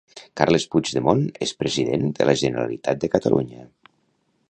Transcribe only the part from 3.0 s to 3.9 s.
de Catalunya